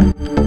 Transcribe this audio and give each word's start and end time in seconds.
you 0.00 0.39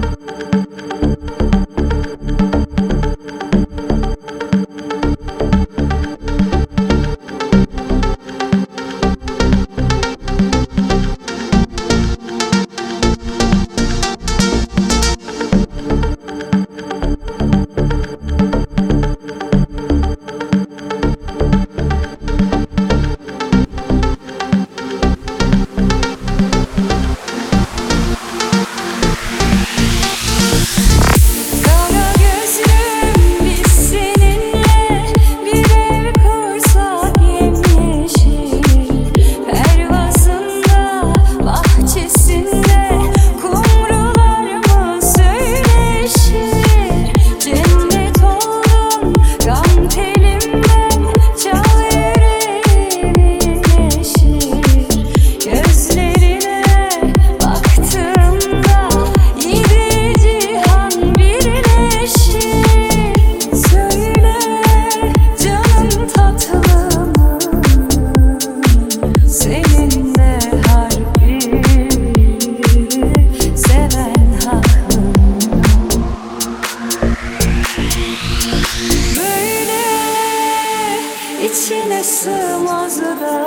sığmaz 82.23 83.01
da 83.01 83.37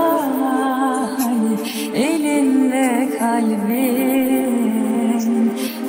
Elinde 1.95 3.09
kalbin 3.19 4.57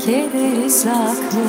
kederi 0.06 0.70
saklı 0.70 1.48